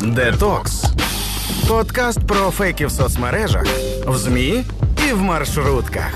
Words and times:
Детокс. 0.00 0.84
Подкаст 1.68 2.26
про 2.26 2.50
фейки 2.50 2.86
в 2.86 2.90
соцмережах, 2.90 3.66
в 4.06 4.16
ЗМІ 4.16 4.64
і 5.08 5.12
в 5.12 5.22
маршрутках. 5.22 6.14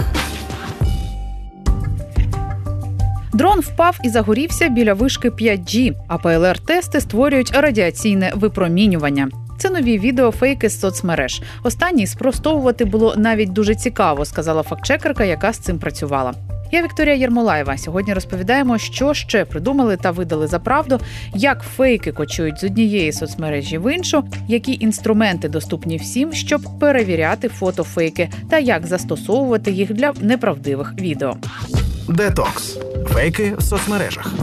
Дрон 3.33 3.60
впав 3.60 3.99
і 4.05 4.08
загорівся 4.08 4.68
біля 4.68 4.95
вишки 4.95 5.31
5G, 5.31 5.95
а 6.08 6.17
ПЛР-тести 6.17 7.00
створюють 7.00 7.53
радіаційне 7.55 8.32
випромінювання. 8.34 9.29
Це 9.59 9.71
нові 9.71 9.99
відеофейки 9.99 10.69
з 10.69 10.80
соцмереж. 10.80 11.43
Останній 11.62 12.07
спростовувати 12.07 12.85
було 12.85 13.14
навіть 13.17 13.53
дуже 13.53 13.75
цікаво, 13.75 14.25
сказала 14.25 14.62
фактчекерка, 14.62 15.25
яка 15.25 15.53
з 15.53 15.59
цим 15.59 15.79
працювала. 15.79 16.35
Я 16.75 16.82
Вікторія 16.82 17.14
Єрмолаєва. 17.14 17.79
Сьогодні 17.79 18.14
розповідаємо, 18.14 18.79
що 18.79 19.14
ще 19.14 19.45
придумали 19.45 19.96
та 19.96 20.11
видали 20.11 20.46
за 20.46 20.59
правду, 20.59 21.00
як 21.34 21.62
фейки 21.62 22.12
кочують 22.12 22.61
з 22.61 22.64
однієї 22.64 23.12
соцмережі 23.12 23.79
в 23.79 23.95
іншу, 23.95 24.25
які 24.48 24.78
інструменти 24.80 25.48
доступні 25.48 25.97
всім, 25.97 26.33
щоб 26.33 26.62
перевіряти 26.80 27.48
фотофейки, 27.48 28.30
та 28.50 28.59
як 28.59 28.87
застосовувати 28.87 29.70
їх 29.70 29.92
для 29.92 30.12
неправдивих 30.20 30.95
відео. 31.00 31.37
Детокс. 32.09 32.78
Фейки 33.06 33.55
в 33.59 33.62
соцмережах. 33.62 34.34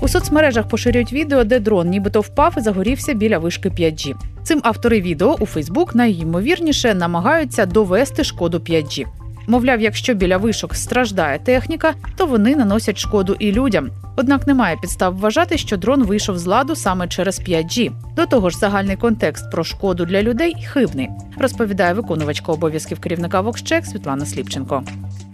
У 0.00 0.08
соцмережах 0.08 0.68
поширюють 0.68 1.12
відео, 1.12 1.44
де 1.44 1.60
дрон 1.60 1.88
нібито 1.88 2.20
впав 2.20 2.54
і 2.58 2.60
загорівся 2.60 3.14
біля 3.14 3.38
вишки 3.38 3.68
5G. 3.68 4.14
Цим 4.44 4.60
автори 4.64 5.00
відео 5.00 5.36
у 5.40 5.46
Фейсбук 5.46 5.94
найімовірніше 5.94 6.94
намагаються 6.94 7.66
довести 7.66 8.24
шкоду 8.24 8.58
5G. 8.58 9.06
Мовляв, 9.46 9.80
якщо 9.80 10.14
біля 10.14 10.36
вишок 10.36 10.74
страждає 10.74 11.38
техніка, 11.38 11.94
то 12.16 12.26
вони 12.26 12.56
наносять 12.56 12.98
шкоду 12.98 13.36
і 13.38 13.52
людям. 13.52 13.90
Однак 14.16 14.46
немає 14.46 14.76
підстав 14.76 15.16
вважати, 15.16 15.58
що 15.58 15.76
дрон 15.76 16.02
вийшов 16.02 16.38
з 16.38 16.46
ладу 16.46 16.76
саме 16.76 17.08
через 17.08 17.40
5G. 17.40 17.92
До 18.16 18.26
того 18.26 18.50
ж, 18.50 18.58
загальний 18.58 18.96
контекст 18.96 19.50
про 19.50 19.64
шкоду 19.64 20.04
для 20.04 20.22
людей 20.22 20.66
хибний, 20.72 21.08
розповідає 21.38 21.94
виконувачка 21.94 22.52
обов'язків 22.52 23.00
керівника 23.00 23.40
Вокщек 23.40 23.86
Світлана 23.86 24.26
Сліпченко. 24.26 24.82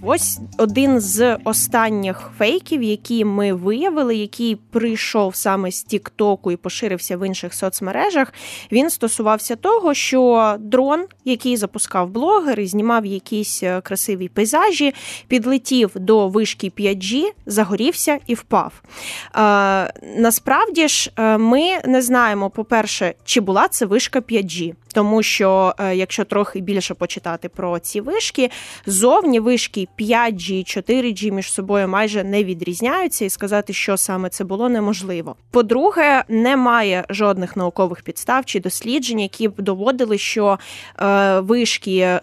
Ось 0.04 0.38
один 0.58 1.00
з 1.00 1.38
останніх 1.44 2.30
фейків, 2.38 2.82
які 2.82 3.24
ми 3.24 3.52
виявили, 3.52 4.16
який 4.16 4.56
прийшов 4.56 5.36
саме 5.36 5.70
з 5.70 5.82
Тіктоку 5.82 6.52
і 6.52 6.56
поширився 6.56 7.16
в 7.16 7.26
інших 7.26 7.54
соцмережах. 7.54 8.32
Він 8.72 8.90
стосувався 8.90 9.56
того, 9.56 9.94
що 9.94 10.54
дрон, 10.58 11.04
який 11.24 11.56
запускав 11.56 12.10
блогер 12.10 12.60
і 12.60 12.66
знімав 12.66 13.06
якісь 13.06 13.62
е, 13.62 13.80
красиві 13.80 14.28
пейзажі, 14.28 14.94
підлетів 15.28 15.90
до 15.94 16.28
вишки 16.28 16.68
5G, 16.78 17.24
загорівся 17.46 18.18
і 18.26 18.34
впав. 18.34 18.72
Е, 18.82 19.92
насправді 20.16 20.88
ж, 20.88 21.12
е, 21.16 21.38
ми 21.38 21.78
не 21.84 22.02
знаємо, 22.02 22.50
по-перше, 22.50 23.14
чи 23.24 23.40
була 23.40 23.68
це 23.68 23.86
вишка 23.86 24.20
5G. 24.20 24.74
Тому 24.92 25.22
що, 25.22 25.74
якщо 25.94 26.24
трохи 26.24 26.60
більше 26.60 26.94
почитати 26.94 27.48
про 27.48 27.78
ці 27.78 28.00
вишки, 28.00 28.50
зовні 28.86 29.40
вишки 29.40 29.88
5G, 29.98 30.78
4G 30.78 31.30
між 31.30 31.52
собою 31.52 31.88
майже 31.88 32.24
не 32.24 32.44
відрізняються, 32.44 33.24
і 33.24 33.30
сказати, 33.30 33.72
що 33.72 33.96
саме 33.96 34.28
це 34.28 34.44
було, 34.44 34.68
неможливо. 34.68 35.36
По-друге, 35.50 36.24
немає 36.28 37.04
жодних 37.10 37.56
наукових 37.56 38.02
підстав 38.02 38.44
чи 38.44 38.60
досліджень, 38.60 39.20
які 39.20 39.48
б 39.48 39.60
доводили, 39.60 40.18
що 40.18 40.58
е, 41.00 41.40
вишки 41.40 41.98
е, 41.98 42.20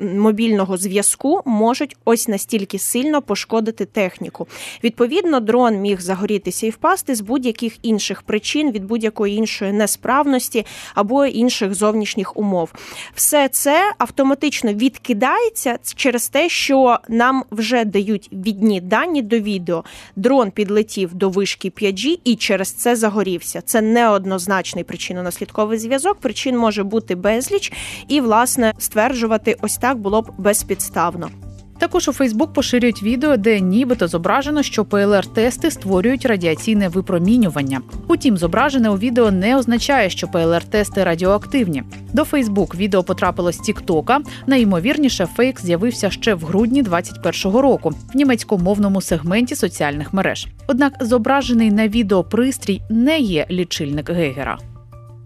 мобільного 0.00 0.76
зв'язку 0.76 1.42
можуть 1.44 1.96
ось 2.04 2.28
настільки 2.28 2.78
сильно 2.78 3.22
пошкодити 3.22 3.84
техніку. 3.84 4.48
Відповідно, 4.84 5.40
дрон 5.40 5.74
міг 5.74 6.00
загорітися 6.00 6.66
і 6.66 6.70
впасти 6.70 7.14
з 7.14 7.20
будь-яких 7.20 7.76
інших 7.82 8.22
причин 8.22 8.72
від 8.72 8.84
будь-якої 8.84 9.36
іншої 9.36 9.72
несправності 9.72 10.66
або 10.94 11.26
інших 11.26 11.74
зовнішніх 11.74 11.87
умов. 12.36 12.72
Все 13.14 13.48
це 13.48 13.92
автоматично 13.98 14.72
відкидається 14.72 15.78
через 15.94 16.28
те, 16.28 16.48
що 16.48 16.98
нам 17.08 17.44
вже 17.50 17.84
дають 17.84 18.28
відні 18.32 18.80
дані 18.80 19.22
до 19.22 19.38
відео. 19.38 19.84
Дрон 20.16 20.50
підлетів 20.50 21.14
до 21.14 21.30
вишки 21.30 21.68
5G 21.68 22.18
і 22.24 22.36
через 22.36 22.72
це 22.72 22.96
загорівся. 22.96 23.60
Це 23.60 23.80
неоднозначний 23.80 24.84
причинно-наслідковий 24.84 25.78
зв'язок. 25.78 26.18
Причин 26.20 26.58
може 26.58 26.82
бути 26.82 27.14
безліч, 27.14 27.72
і 28.08 28.20
власне 28.20 28.74
стверджувати 28.78 29.56
ось 29.62 29.76
так 29.76 29.98
було 29.98 30.22
б 30.22 30.30
безпідставно. 30.38 31.47
Також 31.78 32.08
у 32.08 32.12
Фейсбук 32.12 32.52
поширюють 32.52 33.02
відео, 33.02 33.36
де 33.36 33.60
нібито 33.60 34.08
зображено, 34.08 34.62
що 34.62 34.84
ПЛР-тести 34.84 35.70
створюють 35.70 36.26
радіаційне 36.26 36.88
випромінювання. 36.88 37.80
Утім, 38.08 38.36
зображене 38.36 38.90
у 38.90 38.98
відео 38.98 39.30
не 39.30 39.56
означає, 39.56 40.10
що 40.10 40.26
ПЛР-тести 40.26 41.04
радіоактивні. 41.04 41.82
До 42.12 42.24
Фейсбук 42.24 42.74
відео 42.74 43.02
потрапило 43.02 43.52
з 43.52 43.58
Тіктока. 43.58 44.20
Найімовірніше, 44.46 45.26
фейк 45.26 45.60
з'явився 45.60 46.10
ще 46.10 46.34
в 46.34 46.44
грудні 46.44 46.82
2021 46.82 47.60
року 47.60 47.94
в 48.14 48.16
німецькомовному 48.16 49.00
сегменті 49.00 49.54
соціальних 49.54 50.12
мереж. 50.12 50.46
Однак 50.66 50.92
зображений 51.00 51.70
на 51.70 51.88
відео 51.88 52.24
пристрій 52.24 52.82
не 52.90 53.18
є 53.18 53.46
лічильник 53.50 54.10
Гейгера. 54.10 54.58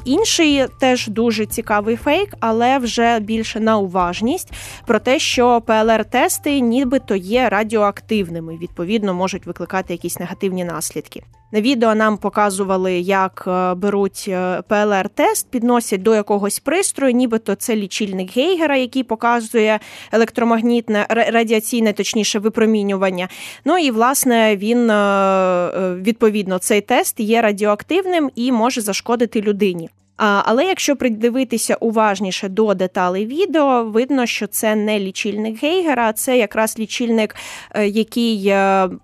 Інший 0.04 0.66
теж 0.80 1.08
дуже 1.08 1.46
цікавий 1.46 1.96
фейк, 1.96 2.34
але 2.40 2.78
вже 2.78 3.20
більше 3.20 3.60
на 3.60 3.78
уважність 3.78 4.52
про 4.86 4.98
те, 4.98 5.18
що 5.18 5.60
ПЛР-тести 5.66 6.60
нібито 6.60 7.14
є 7.14 7.48
радіоактивними, 7.48 8.58
відповідно 8.58 9.14
можуть 9.14 9.46
викликати 9.46 9.92
якісь 9.92 10.18
негативні 10.18 10.64
наслідки. 10.64 11.22
На 11.54 11.60
відео 11.60 11.94
нам 11.94 12.16
показували, 12.16 12.92
як 13.00 13.44
е, 13.46 13.74
беруть 13.74 14.24
е, 14.28 14.62
ПЛР-тест, 14.68 15.46
підносять 15.50 16.02
до 16.02 16.14
якогось 16.14 16.58
пристрою, 16.58 17.12
нібито 17.12 17.54
це 17.54 17.76
лічильник 17.76 18.36
Гейгера, 18.36 18.76
який 18.76 19.02
показує 19.02 19.80
електромагнітне 20.12 21.06
радіаційне, 21.08 21.92
точніше, 21.92 22.38
випромінювання. 22.38 23.28
Ну 23.64 23.78
і 23.78 23.90
власне 23.90 24.56
він 24.56 24.90
е, 24.90 25.94
відповідно 25.94 26.58
цей 26.58 26.80
тест 26.80 27.20
є 27.20 27.42
радіоактивним 27.42 28.30
і 28.34 28.52
може 28.52 28.80
зашкодити 28.80 29.40
людині. 29.40 29.90
Але 30.16 30.64
якщо 30.64 30.96
придивитися 30.96 31.74
уважніше 31.74 32.48
до 32.48 32.74
деталей 32.74 33.26
відео, 33.26 33.84
видно, 33.84 34.26
що 34.26 34.46
це 34.46 34.74
не 34.76 35.00
лічильник 35.00 35.62
Гейгера, 35.62 36.08
а 36.08 36.12
це 36.12 36.38
якраз 36.38 36.78
лічильник, 36.78 37.36
який 37.84 38.54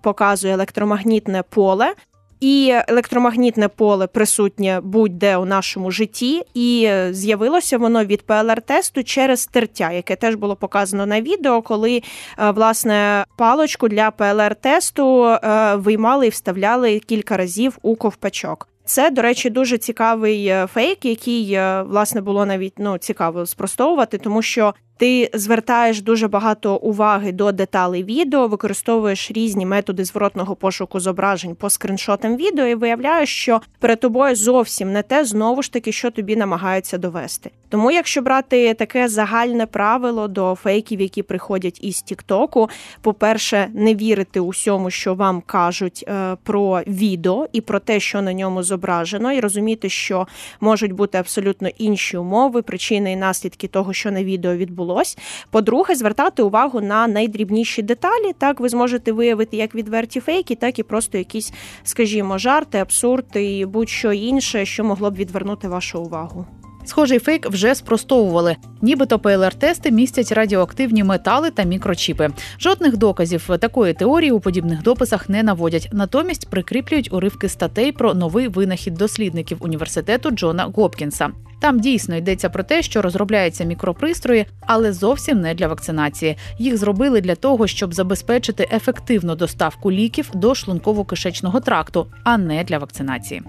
показує 0.01 0.53
електромагнітне 0.53 1.43
поле. 1.49 1.93
І 2.39 2.75
електромагнітне 2.87 3.67
поле 3.67 4.07
присутнє 4.07 4.79
будь-де 4.83 5.37
у 5.37 5.45
нашому 5.45 5.91
житті, 5.91 6.43
і 6.53 6.91
з'явилося 7.11 7.77
воно 7.77 8.05
від 8.05 8.25
ПЛР-тесту 8.25 9.03
через 9.03 9.45
тертя, 9.45 9.91
яке 9.91 10.15
теж 10.15 10.35
було 10.35 10.55
показано 10.55 11.05
на 11.05 11.21
відео, 11.21 11.61
коли 11.61 12.01
е, 12.39 12.51
власне 12.51 13.25
палочку 13.37 13.87
для 13.87 14.11
ПЛР-тесту 14.11 15.25
е, 15.25 15.75
виймали 15.75 16.27
і 16.27 16.29
вставляли 16.29 16.99
кілька 16.99 17.37
разів 17.37 17.77
у 17.81 17.95
ковпачок. 17.95 18.67
Це, 18.85 19.11
до 19.11 19.21
речі, 19.21 19.49
дуже 19.49 19.77
цікавий 19.77 20.47
е, 20.47 20.67
фейк, 20.73 21.05
який 21.05 21.59
власне 21.83 22.21
було 22.21 22.45
навіть 22.45 22.73
ну 22.77 22.97
цікаво 22.97 23.45
спростовувати, 23.45 24.17
тому 24.17 24.41
що 24.41 24.73
ти 24.99 25.29
звертаєш 25.33 26.01
дуже 26.01 26.27
багато 26.27 26.75
уваги 26.75 27.31
до 27.31 27.51
деталей 27.51 28.03
відео, 28.03 28.47
використовуєш 28.47 29.31
різні 29.31 29.65
методи 29.65 30.05
зворотного 30.05 30.55
пошуку 30.55 30.99
зображень 30.99 31.55
по 31.55 31.69
скріншотам 31.69 32.35
відео, 32.35 32.65
і 32.65 32.75
виявляєш, 32.75 33.35
що 33.35 33.61
перед 33.79 33.99
тобою 33.99 34.35
зовсім 34.35 34.93
не 34.93 35.01
те, 35.01 35.25
знову 35.25 35.61
ж 35.61 35.73
таки, 35.73 35.91
що 35.91 36.11
тобі 36.11 36.35
намагаються 36.35 36.97
довести. 36.97 37.51
Тому, 37.69 37.91
якщо 37.91 38.21
брати 38.21 38.73
таке 38.73 39.07
загальне 39.07 39.65
правило 39.65 40.27
до 40.27 40.55
фейків, 40.55 41.01
які 41.01 41.23
приходять 41.23 41.79
із 41.83 42.01
Тіктоку, 42.01 42.69
по-перше, 43.01 43.67
не 43.73 43.95
вірити 43.95 44.39
усьому, 44.39 44.89
що 44.89 45.13
вам 45.13 45.41
кажуть 45.45 46.05
е, 46.07 46.37
про 46.43 46.81
відео 46.87 47.47
і 47.53 47.61
про 47.61 47.79
те, 47.79 47.99
що 47.99 48.21
на 48.21 48.33
ньому 48.33 48.63
зображено, 48.63 49.33
і 49.33 49.39
розуміти, 49.39 49.89
що 49.89 50.27
можуть 50.61 50.91
бути 50.91 51.17
абсолютно 51.17 51.69
інші 51.77 52.17
умови, 52.17 52.61
причини 52.61 53.11
і 53.11 53.15
наслідки 53.15 53.67
того, 53.67 53.93
що 53.93 54.11
на 54.11 54.23
відео 54.23 54.55
відбулося 54.55 54.88
відбулось. 54.89 55.17
По-друге, 55.51 55.95
звертати 55.95 56.43
увагу 56.43 56.81
на 56.81 57.07
найдрібніші 57.07 57.81
деталі. 57.81 58.33
Так 58.37 58.59
ви 58.59 58.69
зможете 58.69 59.11
виявити 59.11 59.57
як 59.57 59.75
відверті 59.75 60.19
фейки, 60.19 60.55
так 60.55 60.79
і 60.79 60.83
просто 60.83 61.17
якісь, 61.17 61.53
скажімо, 61.83 62.37
жарти, 62.37 62.77
абсурд 62.77 63.25
і 63.35 63.65
будь-що 63.65 64.13
інше, 64.13 64.65
що 64.65 64.83
могло 64.83 65.11
б 65.11 65.15
відвернути 65.15 65.67
вашу 65.67 66.01
увагу. 66.01 66.45
Схожий 66.89 67.19
фейк 67.19 67.49
вже 67.49 67.75
спростовували. 67.75 68.55
Нібито 68.81 69.17
ПЛР-тести 69.17 69.91
містять 69.91 70.31
радіоактивні 70.31 71.03
метали 71.03 71.51
та 71.51 71.63
мікрочіпи. 71.63 72.29
Жодних 72.59 72.97
доказів 72.97 73.49
такої 73.59 73.93
теорії 73.93 74.31
у 74.31 74.39
подібних 74.39 74.81
дописах 74.81 75.29
не 75.29 75.43
наводять. 75.43 75.89
Натомість 75.91 76.49
прикріплюють 76.49 77.13
уривки 77.13 77.49
статей 77.49 77.91
про 77.91 78.13
новий 78.13 78.47
винахід 78.47 78.93
дослідників 78.93 79.57
університету 79.59 80.31
Джона 80.31 80.71
Гопкінса. 80.75 81.29
Там 81.61 81.79
дійсно 81.79 82.15
йдеться 82.15 82.49
про 82.49 82.63
те, 82.63 82.81
що 82.81 83.01
розробляються 83.01 83.63
мікропристрої, 83.63 84.45
але 84.65 84.93
зовсім 84.93 85.41
не 85.41 85.53
для 85.53 85.67
вакцинації. 85.67 86.37
Їх 86.59 86.77
зробили 86.77 87.21
для 87.21 87.35
того, 87.35 87.67
щоб 87.67 87.93
забезпечити 87.93 88.69
ефективну 88.71 89.35
доставку 89.35 89.91
ліків 89.91 90.29
до 90.33 90.49
шлунково-кишечного 90.49 91.61
тракту, 91.61 92.07
а 92.23 92.37
не 92.37 92.63
для 92.63 92.77
вакцинації. 92.77 93.41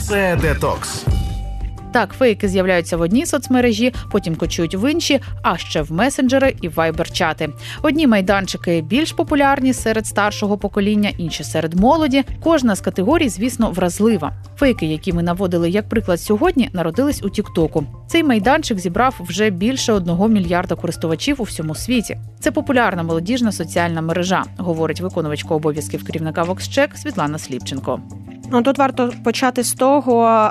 Це 0.00 0.38
детокс. 0.42 1.04
Так, 1.92 2.12
фейки 2.12 2.48
з'являються 2.48 2.96
в 2.96 3.00
одній 3.00 3.26
соцмережі, 3.26 3.94
потім 4.10 4.36
кочують 4.36 4.74
в 4.74 4.92
інші, 4.92 5.20
а 5.42 5.56
ще 5.56 5.82
в 5.82 5.92
месенджери 5.92 6.54
і 6.62 6.68
вайбер-чати. 6.68 7.48
Одні 7.82 8.06
майданчики 8.06 8.80
більш 8.80 9.12
популярні 9.12 9.72
серед 9.72 10.06
старшого 10.06 10.58
покоління, 10.58 11.12
інші 11.18 11.44
серед 11.44 11.74
молоді. 11.74 12.24
Кожна 12.42 12.74
з 12.74 12.80
категорій, 12.80 13.28
звісно, 13.28 13.70
вразлива. 13.70 14.32
Фейки, 14.56 14.86
які 14.86 15.12
ми 15.12 15.22
наводили 15.22 15.70
як 15.70 15.88
приклад 15.88 16.20
сьогодні, 16.20 16.70
народились 16.72 17.22
у 17.22 17.30
Тіктоку. 17.30 17.84
Цей 18.08 18.24
майданчик 18.24 18.78
зібрав 18.78 19.20
вже 19.20 19.50
більше 19.50 19.92
одного 19.92 20.28
мільярда 20.28 20.74
користувачів 20.74 21.36
у 21.38 21.42
всьому 21.42 21.74
світі. 21.74 22.18
Це 22.40 22.50
популярна 22.50 23.02
молодіжна 23.02 23.52
соціальна 23.52 24.02
мережа, 24.02 24.44
говорить 24.58 25.00
виконувачка 25.00 25.54
обов'язків 25.54 26.04
керівника 26.04 26.42
Воксчек 26.42 26.96
Світлана 26.96 27.38
Сліпченко. 27.38 28.00
Ну 28.50 28.62
тут 28.62 28.78
варто 28.78 29.12
почати 29.24 29.62
з 29.62 29.72
того, 29.72 30.50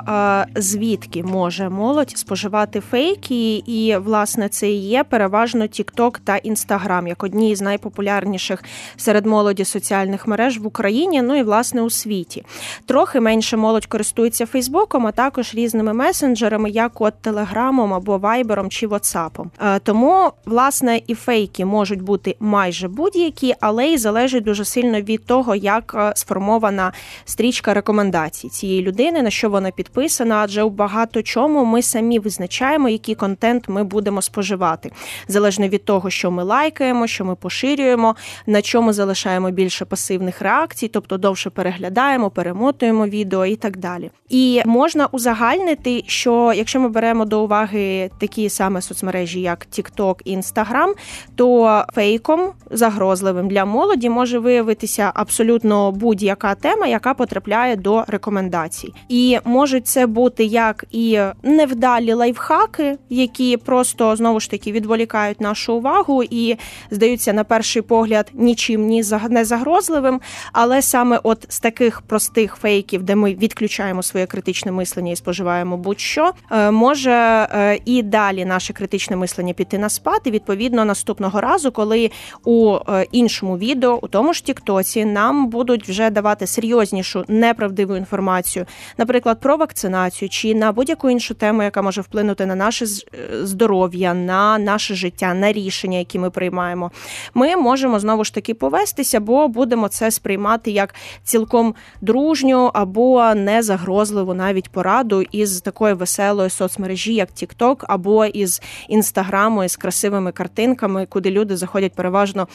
звідки 0.56 1.22
може 1.22 1.68
молодь 1.68 2.18
споживати 2.18 2.80
фейки, 2.80 3.56
і 3.56 3.96
власне 3.96 4.48
це 4.48 4.70
і 4.70 4.76
є 4.76 5.04
переважно 5.04 5.64
TikTok 5.64 6.18
та 6.24 6.32
Instagram, 6.32 7.08
як 7.08 7.24
одні 7.24 7.56
з 7.56 7.60
найпопулярніших 7.60 8.64
серед 8.96 9.26
молоді 9.26 9.64
соціальних 9.64 10.26
мереж 10.26 10.58
в 10.58 10.66
Україні, 10.66 11.22
ну 11.22 11.38
і 11.38 11.42
власне 11.42 11.82
у 11.82 11.90
світі. 11.90 12.44
Трохи 12.86 13.20
менше 13.20 13.56
молодь 13.56 13.86
користується 13.86 14.46
Фейсбуком, 14.46 15.06
а 15.06 15.12
також 15.12 15.54
різними 15.54 15.92
месенджерами, 15.92 16.70
як 16.70 17.00
от 17.00 17.14
Телеграмом 17.20 17.94
або 17.94 18.18
Вайбером 18.18 18.70
чи 18.70 18.86
Ватсапом. 18.86 19.50
Тому 19.82 20.30
власне 20.46 21.00
і 21.06 21.14
фейки 21.14 21.64
можуть 21.64 22.02
бути 22.02 22.36
майже 22.40 22.88
будь-які, 22.88 23.54
але 23.60 23.86
й 23.86 23.98
залежать 23.98 24.44
дуже 24.44 24.64
сильно 24.64 25.00
від 25.00 25.26
того, 25.26 25.54
як 25.54 26.12
сформована 26.14 26.92
стрічка 27.24 27.74
рекомендацій 27.74 27.87
рекомендацій 27.88 28.48
цієї 28.48 28.82
людини, 28.82 29.22
на 29.22 29.30
що 29.30 29.50
вона 29.50 29.70
підписана, 29.70 30.36
адже 30.36 30.62
у 30.62 30.70
багато 30.70 31.22
чому 31.22 31.64
ми 31.64 31.82
самі 31.82 32.18
визначаємо, 32.18 32.88
який 32.88 33.14
контент 33.14 33.68
ми 33.68 33.84
будемо 33.84 34.22
споживати, 34.22 34.92
залежно 35.28 35.68
від 35.68 35.84
того, 35.84 36.10
що 36.10 36.30
ми 36.30 36.42
лайкаємо, 36.42 37.06
що 37.06 37.24
ми 37.24 37.34
поширюємо, 37.34 38.16
на 38.46 38.62
чому 38.62 38.92
залишаємо 38.92 39.50
більше 39.50 39.84
пасивних 39.84 40.42
реакцій, 40.42 40.88
тобто 40.88 41.18
довше 41.18 41.50
переглядаємо, 41.50 42.30
перемотуємо 42.30 43.06
відео 43.06 43.46
і 43.46 43.56
так 43.56 43.76
далі. 43.76 44.10
І 44.28 44.62
можна 44.64 45.06
узагальнити, 45.06 46.04
що 46.06 46.52
якщо 46.56 46.80
ми 46.80 46.88
беремо 46.88 47.24
до 47.24 47.44
уваги 47.44 48.10
такі 48.18 48.48
саме 48.48 48.82
соцмережі, 48.82 49.40
як 49.40 49.66
TikTok 49.72 50.14
і 50.24 50.36
Instagram, 50.36 50.92
то 51.36 51.82
фейком 51.94 52.52
загрозливим 52.70 53.48
для 53.48 53.64
молоді 53.64 54.10
може 54.10 54.38
виявитися 54.38 55.12
абсолютно 55.14 55.92
будь-яка 55.92 56.54
тема, 56.54 56.86
яка 56.86 57.14
потрапляє 57.14 57.77
до 57.78 58.04
рекомендацій. 58.08 58.92
І 59.08 59.38
можуть 59.44 59.86
це 59.86 60.06
бути 60.06 60.44
як 60.44 60.84
і 60.90 61.20
невдалі 61.42 62.12
лайфхаки, 62.12 62.98
які 63.08 63.56
просто 63.56 64.16
знову 64.16 64.40
ж 64.40 64.50
таки 64.50 64.72
відволікають 64.72 65.40
нашу 65.40 65.74
увагу 65.74 66.22
і 66.30 66.56
здаються 66.90 67.32
на 67.32 67.44
перший 67.44 67.82
погляд 67.82 68.30
нічим 68.34 68.86
ні 68.86 69.02
не 69.30 69.44
загрозливим. 69.44 70.20
Але 70.52 70.82
саме 70.82 71.20
от 71.22 71.46
з 71.48 71.60
таких 71.60 72.00
простих 72.00 72.56
фейків, 72.56 73.02
де 73.02 73.14
ми 73.14 73.34
відключаємо 73.34 74.02
своє 74.02 74.26
критичне 74.26 74.72
мислення 74.72 75.12
і 75.12 75.16
споживаємо 75.16 75.76
будь-що, 75.76 76.32
е, 76.50 76.70
може 76.70 77.10
е, 77.10 77.80
і 77.84 78.02
далі 78.02 78.44
наше 78.44 78.72
критичне 78.72 79.16
мислення 79.16 79.52
піти 79.52 79.78
на 79.78 79.88
спад. 79.88 80.20
І 80.24 80.30
відповідно 80.30 80.84
наступного 80.84 81.40
разу, 81.40 81.72
коли 81.72 82.10
у 82.44 82.76
е, 82.88 83.06
іншому 83.12 83.58
відео, 83.58 83.98
у 84.02 84.08
тому 84.08 84.32
ж 84.32 84.44
Тіктоці, 84.44 85.04
нам 85.04 85.46
будуть 85.46 85.88
вже 85.88 86.10
давати 86.10 86.46
серйознішу 86.46 87.24
неправду 87.28 87.67
неправдиву 87.68 87.96
інформацію, 87.96 88.66
наприклад, 88.98 89.40
про 89.40 89.56
вакцинацію 89.56 90.28
чи 90.28 90.54
на 90.54 90.72
будь-яку 90.72 91.10
іншу 91.10 91.34
тему, 91.34 91.62
яка 91.62 91.82
може 91.82 92.00
вплинути 92.00 92.46
на 92.46 92.54
наше 92.54 92.84
е, 92.84 93.46
здоров'я, 93.46 94.14
на 94.14 94.58
наше 94.58 94.94
життя, 94.94 95.34
на 95.34 95.52
рішення, 95.52 95.98
які 95.98 96.18
ми 96.18 96.30
приймаємо, 96.30 96.90
ми 97.34 97.56
можемо 97.56 97.98
знову 97.98 98.24
ж 98.24 98.34
таки 98.34 98.54
повестися, 98.54 99.20
бо 99.20 99.48
будемо 99.48 99.88
це 99.88 100.10
сприймати 100.10 100.70
як 100.70 100.94
цілком 101.24 101.74
дружню 102.00 102.70
або 102.74 103.34
незагрозливу 103.34 104.34
навіть 104.34 104.70
пораду 104.70 105.22
із 105.22 105.60
такої 105.60 105.94
веселої 105.94 106.50
соцмережі, 106.50 107.14
як 107.14 107.28
TikTok, 107.30 107.84
або 107.88 108.26
із 108.26 108.62
інстаграму, 108.88 109.64
із 109.64 109.76
красивими 109.76 110.32
картинками, 110.32 111.06
куди 111.06 111.30
люди 111.30 111.56
заходять 111.56 111.92
переважно 111.92 112.48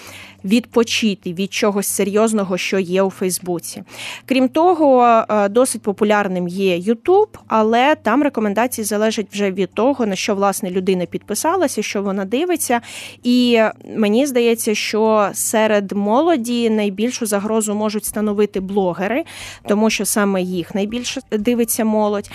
відпочити 0.43 1.33
від 1.33 1.53
чогось 1.53 1.87
серйозного, 1.87 2.57
що 2.57 2.79
є 2.79 3.03
у 3.03 3.09
Фейсбуці. 3.09 3.83
Крім 4.25 4.49
того, 4.49 5.02
Е, 5.03 5.49
досить 5.49 5.81
популярним 5.81 6.47
є 6.47 6.77
YouTube, 6.77 7.27
але 7.47 7.95
там 7.95 8.23
рекомендації 8.23 8.85
залежать 8.85 9.27
вже 9.31 9.51
від 9.51 9.73
того, 9.73 10.05
на 10.05 10.15
що 10.15 10.35
власне 10.35 10.69
людина 10.69 11.05
підписалася, 11.05 11.81
що 11.81 12.03
вона 12.03 12.25
дивиться. 12.25 12.81
І 13.23 13.61
мені 13.97 14.25
здається, 14.25 14.75
що 14.75 15.29
серед 15.33 15.91
молоді 15.91 16.69
найбільшу 16.69 17.25
загрозу 17.25 17.75
можуть 17.75 18.05
становити 18.05 18.59
блогери, 18.59 19.23
тому 19.67 19.89
що 19.89 20.05
саме 20.05 20.41
їх 20.41 20.75
найбільше 20.75 21.21
дивиться 21.31 21.85
молодь. 21.85 22.31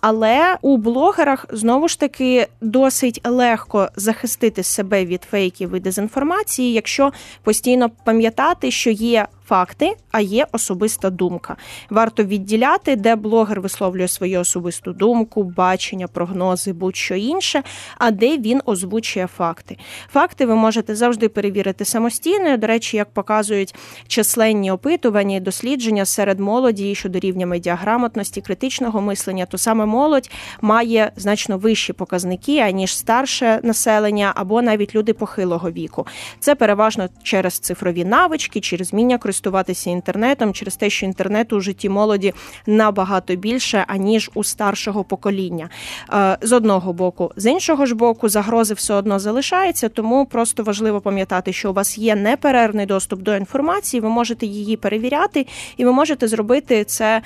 Але 0.00 0.56
у 0.62 0.76
блогерах 0.76 1.46
знову 1.50 1.88
ж 1.88 2.00
таки 2.00 2.46
досить 2.60 3.20
легко 3.24 3.88
захистити 3.96 4.62
себе 4.62 5.04
від 5.04 5.22
фейків 5.22 5.74
і 5.74 5.80
дезінформації, 5.80 6.72
якщо 6.72 7.12
постійно 7.42 7.90
пам'ятати, 8.04 8.70
що 8.70 8.90
є 8.90 9.26
факти, 9.46 9.96
а 10.10 10.20
є 10.20 10.46
особиста 10.52 11.10
думка. 11.10 11.56
Варто 11.90 12.24
відділяти, 12.24 12.96
де 12.96 13.16
блогер 13.16 13.60
висловлює 13.60 14.08
свою 14.08 14.40
особисту 14.40 14.92
думку, 14.92 15.42
бачення, 15.42 16.08
прогнози, 16.08 16.72
будь-що 16.72 17.14
інше, 17.14 17.62
а 17.98 18.10
де 18.10 18.38
він 18.38 18.60
озвучує 18.64 19.26
факти. 19.26 19.76
Факти 20.12 20.46
ви 20.46 20.54
можете 20.54 20.94
завжди 20.94 21.28
перевірити 21.28 21.84
самостійно. 21.84 22.56
До 22.56 22.66
речі, 22.66 22.96
як 22.96 23.10
показують 23.10 23.74
численні 24.06 24.70
опитування 24.70 25.36
і 25.36 25.40
дослідження 25.40 26.04
серед 26.04 26.40
молоді 26.40 26.94
щодо 26.94 27.18
рівня 27.18 27.46
медіаграмотності, 27.46 28.40
критичного 28.40 29.00
мислення, 29.00 29.46
то 29.46 29.58
саме 29.58 29.86
молодь 29.86 30.30
має 30.60 31.12
значно 31.16 31.58
вищі 31.58 31.92
показники 31.92 32.58
аніж 32.58 32.96
старше 32.96 33.60
населення 33.62 34.32
або 34.34 34.62
навіть 34.62 34.94
люди 34.94 35.12
похилого 35.12 35.70
віку. 35.70 36.06
Це 36.40 36.54
переважно 36.54 37.08
через 37.22 37.58
цифрові 37.58 38.04
навички, 38.04 38.60
через 38.60 38.88
зміння 38.88 39.18
користування 39.18 39.35
користуватися 39.36 39.90
інтернетом 39.90 40.52
через 40.52 40.76
те, 40.76 40.90
що 40.90 41.06
інтернету 41.06 41.56
у 41.56 41.60
житті 41.60 41.88
молоді 41.88 42.32
набагато 42.66 43.36
більше 43.36 43.84
аніж 43.88 44.30
у 44.34 44.44
старшого 44.44 45.04
покоління. 45.04 45.68
Е, 46.12 46.38
з 46.40 46.52
одного 46.52 46.92
боку, 46.92 47.32
з 47.36 47.50
іншого 47.50 47.86
ж 47.86 47.94
боку, 47.94 48.28
загрози 48.28 48.74
все 48.74 48.94
одно 48.94 49.18
залишаються, 49.18 49.88
тому 49.88 50.26
просто 50.26 50.62
важливо 50.62 51.00
пам'ятати, 51.00 51.52
що 51.52 51.70
у 51.70 51.72
вас 51.72 51.98
є 51.98 52.16
неперервний 52.16 52.86
доступ 52.86 53.22
до 53.22 53.36
інформації, 53.36 54.00
ви 54.00 54.08
можете 54.08 54.46
її 54.46 54.76
перевіряти, 54.76 55.46
і 55.76 55.84
ви 55.84 55.92
можете 55.92 56.28
зробити 56.28 56.84
це 56.84 57.22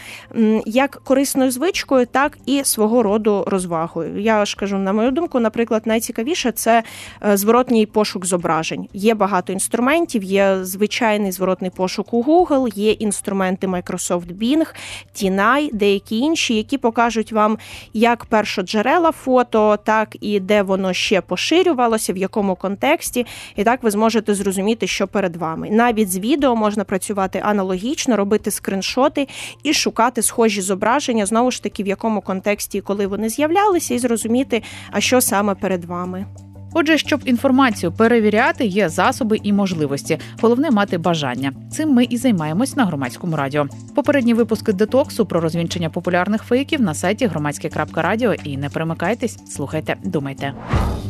як 0.67 1.01
корисною 1.05 1.51
звичкою, 1.51 2.07
так 2.07 2.39
і 2.47 2.65
свого 2.65 3.03
роду 3.03 3.45
розвагою. 3.47 4.21
Я 4.21 4.45
ж 4.45 4.57
кажу, 4.57 4.79
на 4.79 4.93
мою 4.93 5.11
думку, 5.11 5.41
наприклад, 5.41 5.83
найцікавіше 5.87 6.53
це 6.53 6.83
е, 7.27 7.37
зворотній 7.37 7.87
пошук 7.87 8.27
зображень. 8.27 8.89
Є 8.93 9.15
багато 9.15 9.53
інструментів, 9.53 10.23
є 10.23 10.59
звичайний 10.63 11.33
зворотний 11.33 11.71
пошук 11.71 12.00
пошуку 12.03 12.47
Google, 12.47 12.79
є 12.79 12.93
інструменти 12.93 13.67
Microsoft 13.67 14.39
Bing, 14.39 14.75
TINAI, 15.15 15.75
деякі 15.75 16.19
інші, 16.19 16.55
які 16.55 16.79
покажуть 16.79 17.33
вам 17.33 17.59
як 17.95 18.25
першоджерела 18.25 19.13
фото, 19.13 19.79
так 19.85 20.17
і 20.21 20.41
де 20.41 20.63
воно 20.63 20.93
ще 20.93 21.21
поширювалося, 21.21 22.13
в 22.13 22.17
якому 22.17 22.55
контексті. 22.55 23.27
І 23.57 23.65
так 23.65 23.83
ви 23.83 23.91
зможете 23.91 24.35
зрозуміти, 24.35 24.87
що 24.87 25.07
перед 25.07 25.37
вами. 25.37 25.69
Навіть 25.71 26.13
з 26.13 26.19
відео 26.19 26.57
можна 26.57 26.85
працювати 26.85 27.43
аналогічно, 27.45 28.17
робити 28.17 28.51
скриншоти 28.51 29.29
і 29.63 29.73
шукати 29.73 30.23
схожі 30.23 30.61
зображення, 30.61 31.27
знову 31.27 31.51
ж 31.51 31.63
таки, 31.63 31.83
в 31.83 31.87
якому 31.87 32.21
контексті 32.21 32.79
і 32.79 32.81
коли 32.81 33.07
вони 33.07 33.29
з'являлися, 33.29 33.95
і 33.95 33.99
зрозуміти, 33.99 34.63
а 34.91 35.01
що 35.01 35.21
саме 35.21 35.55
перед 35.55 35.85
вами. 35.85 36.27
Отже, 36.73 36.99
щоб 36.99 37.21
інформацію 37.25 37.93
перевіряти, 37.93 38.65
є 38.67 38.89
засоби 38.89 39.39
і 39.43 39.53
можливості. 39.53 40.19
Головне 40.43 40.71
мати 40.71 40.99
бажання. 40.99 41.53
Цим 41.71 41.91
ми 41.93 42.05
і 42.05 42.17
займаємось 42.17 42.77
на 42.77 42.85
громадському 42.85 43.37
радіо. 43.37 43.67
Попередні 43.95 44.35
випуски 44.35 44.73
детоксу 44.73 45.27
про 45.27 45.41
розвінчення 45.41 45.91
популярних 45.91 46.43
фейків 46.43 46.81
на 46.81 46.95
сайті 46.95 47.27
громадське.радіо. 47.27 48.35
І 48.45 48.57
не 48.57 48.69
перемикайтесь, 48.69 49.39
слухайте, 49.49 49.97
думайте. 50.05 50.55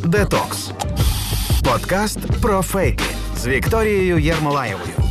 Детокс 0.04 0.72
подкаст 1.64 2.18
про 2.42 2.62
фейки 2.62 3.04
з 3.36 3.46
Вікторією 3.46 4.18
Єрмолаєвою. 4.18 5.09